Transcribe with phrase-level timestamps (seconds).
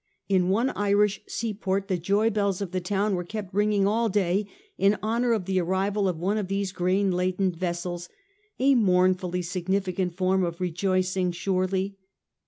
[0.27, 4.47] In one Irish seaport the joy bells of the town were kept ringing all day
[4.75, 8.09] in honour of the arrival of one of these grain laden vessels—
[8.59, 11.97] a mournfully signi ficant form of rejoicing surely.